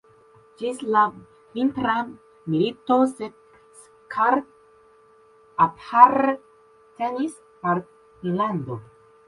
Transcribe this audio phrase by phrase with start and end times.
[0.59, 1.01] Ĝis la
[1.57, 1.97] Vintra
[2.53, 4.41] milito Seskar
[5.69, 8.83] apartenis al Finnlando.